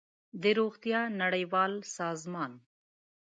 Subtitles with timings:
[0.41, 2.51] د روغتیا نړیوال سازمان